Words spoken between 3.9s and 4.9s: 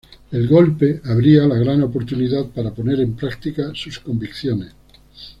convicciones.